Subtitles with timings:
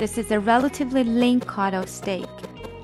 [0.00, 2.26] This is a relatively lean cut of steak.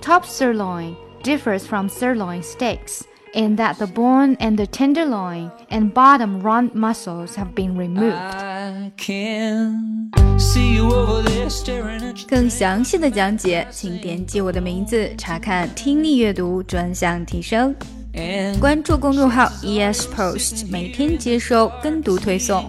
[0.00, 3.04] Top sirloin differs from sirloin steaks
[3.34, 8.16] in that the bone and the tenderloin and bottom round muscles have been removed.
[8.16, 12.26] I can see you over there staring at you.
[12.28, 17.74] 更详细的讲解，请点击我的名字查看听力阅读专项提升。
[18.12, 22.68] And 关注公众号 ES Post，每天接收跟读推送。